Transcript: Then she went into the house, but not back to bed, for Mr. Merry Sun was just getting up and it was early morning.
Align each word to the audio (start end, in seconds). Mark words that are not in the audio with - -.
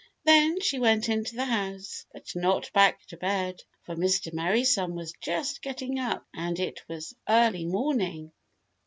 Then 0.23 0.59
she 0.61 0.79
went 0.79 1.09
into 1.09 1.35
the 1.35 1.45
house, 1.45 2.07
but 2.11 2.25
not 2.35 2.73
back 2.73 3.05
to 3.09 3.17
bed, 3.17 3.61
for 3.83 3.95
Mr. 3.95 4.33
Merry 4.33 4.63
Sun 4.63 4.95
was 4.95 5.13
just 5.21 5.61
getting 5.61 5.99
up 5.99 6.25
and 6.33 6.59
it 6.59 6.81
was 6.89 7.15
early 7.29 7.65
morning. 7.65 8.31